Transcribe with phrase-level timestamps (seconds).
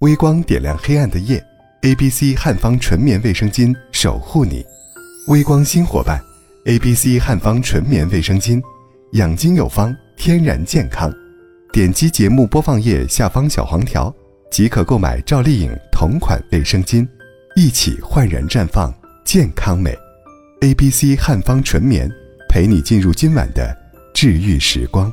[0.00, 1.44] 微光点亮黑暗的夜
[1.82, 4.64] ，A B C 汉方纯棉卫生巾守护你。
[5.28, 6.18] 微光新伙伴
[6.64, 8.62] ，A B C 汉方纯棉卫生巾，
[9.12, 11.12] 养精有方，天然健康。
[11.70, 14.10] 点击节目播放页下方小黄条，
[14.50, 17.06] 即可购买赵丽颖同款卫生巾，
[17.54, 18.90] 一起焕然绽放
[19.22, 19.94] 健康美。
[20.62, 22.10] A B C 汉方纯棉，
[22.48, 23.76] 陪你进入今晚的
[24.14, 25.12] 治愈时光。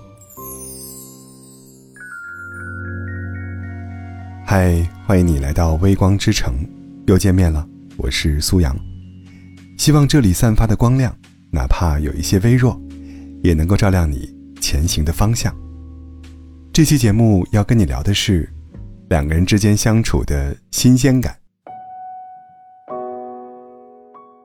[4.50, 6.54] 嗨，欢迎你来到微光之城，
[7.06, 7.68] 又见面了。
[7.98, 8.74] 我是苏阳，
[9.78, 11.14] 希望这里散发的光亮，
[11.52, 12.82] 哪怕有一些微弱，
[13.44, 15.54] 也能够照亮你前行的方向。
[16.72, 18.50] 这期节目要跟你聊的是
[19.10, 21.38] 两个人之间相处的新鲜感。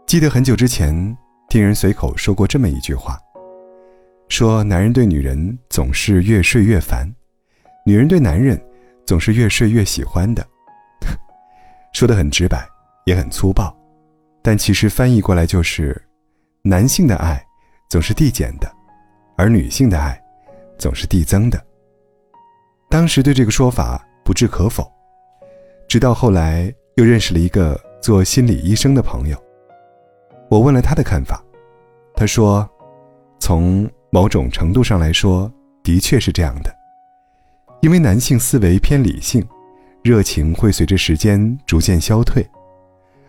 [0.05, 1.17] 记得很久之前
[1.49, 3.17] 听人随口说过这么一句话，
[4.29, 7.09] 说男人对女人总是越睡越烦，
[7.87, 8.61] 女人对男人。
[9.13, 10.43] 总是越睡越喜欢的，
[11.93, 12.67] 说的很直白，
[13.05, 13.71] 也很粗暴，
[14.41, 16.03] 但其实翻译过来就是：
[16.63, 17.45] 男性的爱
[17.91, 18.73] 总是递减的，
[19.37, 20.19] 而女性的爱
[20.79, 21.63] 总是递增的。
[22.89, 24.91] 当时对这个说法不置可否，
[25.87, 29.37] 直到后来又认识了一个做心理医生的朋友，
[30.49, 31.45] 我问了他的看法，
[32.17, 32.67] 他说：
[33.39, 36.75] 从某种程度上来说，的确是这样的。
[37.83, 39.45] 因为男性思维偏理性，
[40.05, 42.41] 热情会随着时间逐渐消退；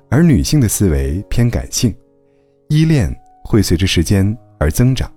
[0.09, 1.91] 而女性的思维偏感性，
[2.69, 3.11] 依恋
[3.43, 5.11] 会随着时间而增长。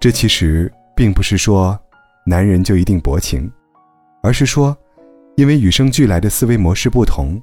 [0.00, 1.78] 这其实并不是说
[2.26, 3.48] 男人就一定薄情，
[4.20, 4.76] 而是说，
[5.36, 7.40] 因为与生俱来的思维模式不同，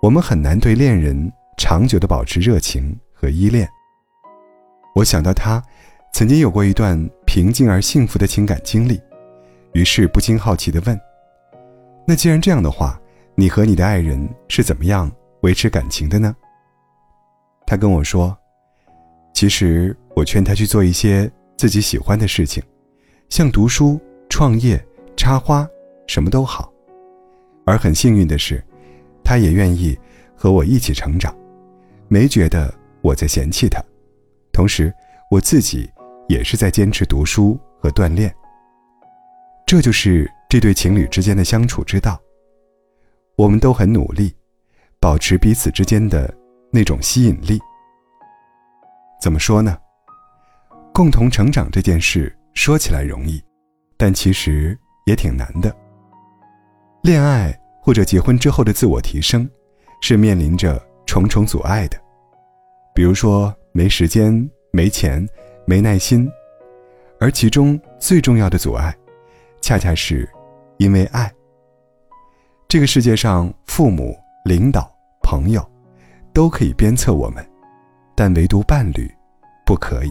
[0.00, 3.68] 我们很难对恋人长久的保持热情和依恋。
[4.94, 5.60] 我想到他
[6.12, 9.00] 曾经有过一段平静而幸福的情感经历。
[9.72, 11.00] 于是不禁好奇地问
[12.06, 13.00] ：“那既然这样的话，
[13.34, 15.10] 你和你的爱人是怎么样
[15.42, 16.34] 维持感情的呢？”
[17.66, 18.36] 他跟我说
[19.32, 22.60] ：“其实我劝他去做一些自己喜欢的事情，
[23.28, 24.84] 像读书、创业、
[25.16, 25.68] 插花，
[26.08, 26.72] 什么都好。
[27.64, 28.60] 而很幸运的是，
[29.22, 29.96] 他也愿意
[30.34, 31.32] 和我一起成长，
[32.08, 33.80] 没觉得我在嫌弃他。
[34.52, 34.92] 同时，
[35.30, 35.88] 我自己
[36.28, 38.34] 也是在坚持读书和锻炼。”
[39.70, 42.20] 这就是这对情侣之间的相处之道。
[43.36, 44.34] 我们都很努力，
[44.98, 46.28] 保持彼此之间的
[46.72, 47.56] 那种吸引力。
[49.22, 49.78] 怎么说呢？
[50.92, 53.40] 共同成长这件事说起来容易，
[53.96, 54.76] 但其实
[55.06, 55.72] 也挺难的。
[57.04, 59.48] 恋爱或者结婚之后的自我提升，
[60.02, 61.96] 是面临着重重阻碍的，
[62.92, 65.24] 比如说没时间、没钱、
[65.64, 66.28] 没耐心，
[67.20, 68.92] 而其中最重要的阻碍。
[69.70, 70.28] 恰恰是，
[70.78, 71.32] 因为爱。
[72.66, 74.92] 这个世界上，父母、领导、
[75.22, 75.64] 朋友，
[76.32, 77.48] 都可以鞭策我们，
[78.16, 79.08] 但唯独伴侣，
[79.64, 80.10] 不可以。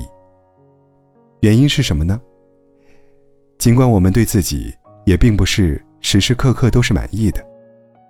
[1.41, 2.21] 原因是什么呢？
[3.57, 4.73] 尽管我们对自己
[5.05, 7.45] 也并不是时时刻刻都是满意的，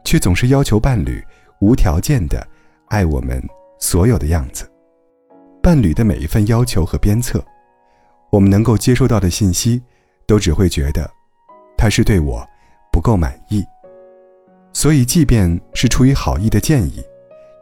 [0.05, 1.19] 却总是要求伴侣
[1.61, 2.47] 无条件的
[2.89, 3.43] 爱我们
[3.79, 4.71] 所有的样子。
[5.63, 7.43] 伴侣的每一份要求和鞭策，
[8.29, 9.81] 我们能够接收到的信息，
[10.27, 11.09] 都只会觉得。
[11.79, 12.45] 他是对我
[12.91, 13.66] 不够满意，
[14.73, 17.01] 所以即便是出于好意的建议，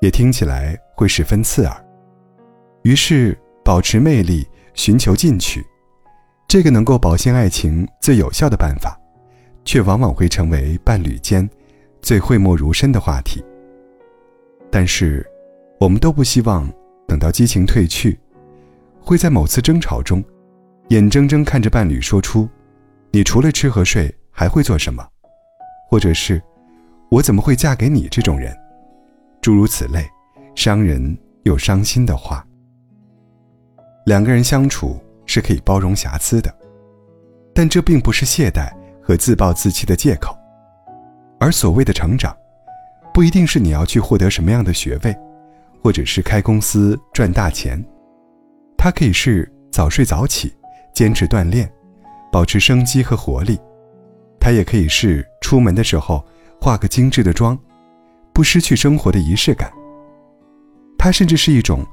[0.01, 1.85] 也听起来会十分刺耳。
[2.81, 5.63] 于是，保持魅力，寻求进取，
[6.47, 8.99] 这个能够保鲜爱情最有效的办法，
[9.63, 11.47] 却往往会成为伴侣间
[12.01, 13.45] 最讳莫如深的话题。
[14.71, 15.23] 但是，
[15.79, 16.67] 我们都不希望
[17.07, 18.17] 等到激情褪去，
[18.99, 20.23] 会在某次争吵中，
[20.87, 22.49] 眼睁睁看着伴侣说出。
[23.11, 25.05] 你除了吃和睡还会做什么？
[25.89, 26.41] 或者是，
[27.09, 28.55] 我怎么会嫁给你这种人？
[29.41, 30.05] 诸如此类，
[30.55, 32.45] 伤人又伤心的话。
[34.05, 36.53] 两个人相处是可以包容瑕疵的，
[37.53, 40.37] 但这并不是懈怠和自暴自弃的借口。
[41.39, 42.35] 而所谓的成长，
[43.13, 45.15] 不一定是你要去获得什么样的学位，
[45.81, 47.83] 或者是开公司赚大钱，
[48.77, 50.53] 它可以是早睡早起，
[50.93, 51.71] 坚持锻炼。
[52.37, 53.59] 保持生机和活力，
[54.39, 56.23] 它也可以是出门的时候
[56.61, 57.57] 化个精致的妆，
[58.31, 59.73] 不失去生活的仪式感。
[60.99, 61.83] 它甚至是一种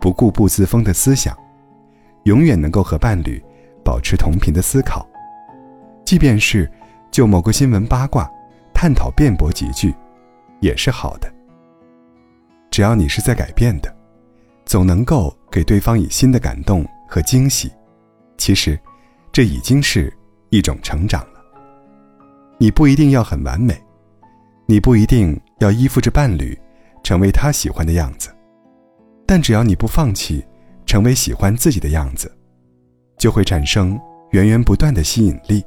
[0.00, 1.36] 不固步自封的思想，
[2.24, 3.38] 永远能够和伴侣
[3.84, 5.06] 保持同频的思考，
[6.06, 6.66] 即便是
[7.10, 8.26] 就某个新闻八卦
[8.72, 9.94] 探讨辩驳几句，
[10.60, 11.30] 也是好的。
[12.70, 13.94] 只要你是在改变的，
[14.64, 17.70] 总能够给对方以新的感动和惊喜。
[18.38, 18.80] 其实。
[19.32, 20.12] 这已经是
[20.50, 21.40] 一种成长了。
[22.58, 23.74] 你不一定要很完美，
[24.66, 26.56] 你不一定要依附着伴侣，
[27.02, 28.28] 成为他喜欢的样子，
[29.26, 30.44] 但只要你不放弃，
[30.84, 32.30] 成为喜欢自己的样子，
[33.16, 33.98] 就会产生
[34.32, 35.64] 源源不断的吸引力。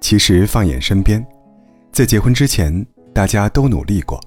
[0.00, 1.26] 其实放眼身边，
[1.90, 4.20] 在结婚之前，大家都努力过，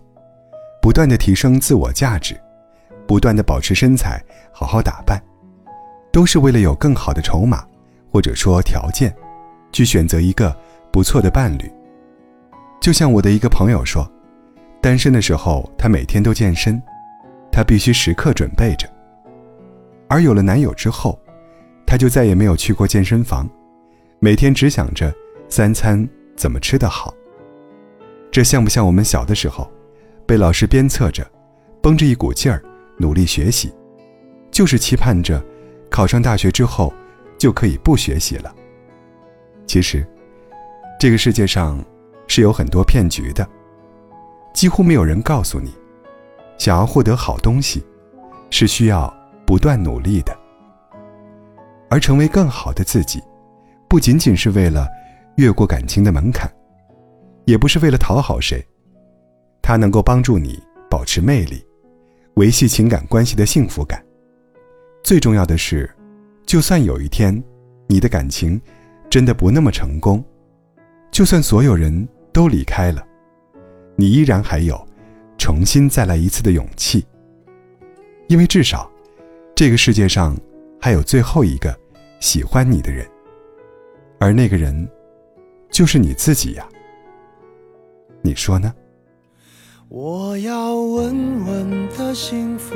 [0.82, 2.36] 不断的提升自我价值，
[3.08, 4.22] 不断的保持身材，
[4.52, 5.22] 好好打扮，
[6.12, 7.66] 都是为了有更好的筹码，
[8.12, 9.16] 或者说条件，
[9.72, 10.56] 去选择一个
[10.92, 11.72] 不错的伴侣。
[12.82, 14.10] 就像我的一个朋友说，
[14.82, 16.82] 单身的时候他每天都健身，
[17.52, 18.88] 他必须时刻准备着。
[20.08, 21.18] 而有了男友之后，
[21.86, 23.50] 他就再也没有去过健身房，
[24.20, 25.14] 每天只想着。
[25.50, 26.08] 三餐
[26.38, 27.14] 怎么吃得好？
[28.32, 29.70] 这像不像我们小的时候，
[30.26, 31.30] 被老师鞭策着，
[31.82, 32.64] 绷着一股劲儿
[32.98, 33.70] 努力学习，
[34.50, 35.44] 就是期盼着
[35.90, 36.94] 考上大学之后
[37.42, 38.54] 就可以不学习了。
[39.66, 40.06] 其实，
[41.00, 41.84] 这个世界上
[42.28, 43.50] 是有很多骗局的，
[44.54, 45.74] 几乎没有人告诉你，
[46.60, 47.84] 想要获得好东西，
[48.52, 49.12] 是需要
[49.44, 50.38] 不断努力的，
[51.90, 53.20] 而成为更好的自己，
[53.90, 54.88] 不仅仅是为了。
[55.38, 56.48] 越过感情的门槛，
[57.46, 58.64] 也不是为了讨好谁，
[59.62, 61.66] 它能够帮助你保持魅力，
[62.36, 64.04] 维系情感关系的幸福感。
[65.04, 65.90] 最重要的是，
[66.52, 67.42] 就算有一天
[67.88, 68.60] 你的感情
[69.10, 70.22] 真的不那么成功，
[71.10, 73.02] 就算所有人都离开了，
[73.96, 74.78] 你依然还有
[75.38, 77.06] 重新再来一次的勇气。
[78.28, 78.92] 因为至少，
[79.56, 80.38] 这个世界上
[80.78, 81.74] 还有最后一个
[82.20, 83.08] 喜欢你的人，
[84.20, 84.86] 而那个人。
[85.72, 86.68] 就是你自己呀，
[88.22, 88.76] 你说呢？
[89.88, 92.76] 我要稳稳的幸福，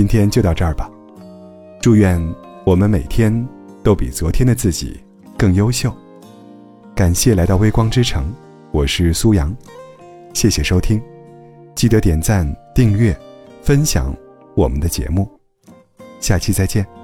[0.00, 0.90] 今天就到这儿吧。
[1.78, 2.18] 祝愿
[2.64, 3.46] 我们每天
[3.82, 4.98] 都比昨天的自己
[5.36, 5.94] 更优秀。
[6.94, 8.32] 感谢来到微光之城，
[8.70, 9.54] 我是苏阳，
[10.32, 10.98] 谢谢收听，
[11.74, 13.14] 记得点赞、订阅、
[13.60, 14.16] 分享
[14.54, 15.30] 我们的节目，
[16.18, 16.99] 下期再见。